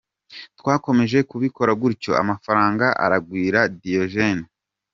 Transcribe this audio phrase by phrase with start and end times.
[0.59, 4.45] Twakomeje kubikora gutyo, amafranga aragwira- Diogene.